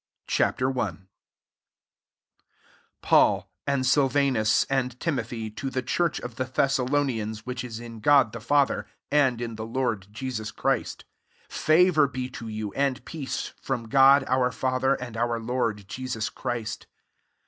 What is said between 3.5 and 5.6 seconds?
and Silvanus, and Timothy,